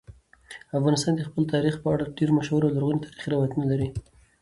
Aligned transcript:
افغانستان 0.77 1.13
د 1.15 1.21
خپل 1.27 1.43
تاریخ 1.53 1.75
په 1.83 1.87
اړه 1.93 2.13
ډېر 2.17 2.29
مشهور 2.37 2.61
او 2.63 2.73
لرغوني 2.75 3.03
تاریخی 3.05 3.29
روایتونه 3.33 3.65
لري. 3.71 3.87